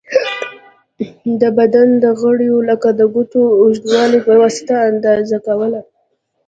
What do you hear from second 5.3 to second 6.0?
کوله.